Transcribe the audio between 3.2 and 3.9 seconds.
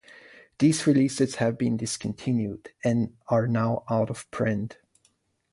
are now